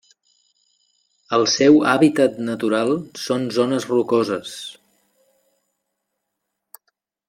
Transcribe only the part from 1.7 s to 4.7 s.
hàbitat natural són zones rocoses.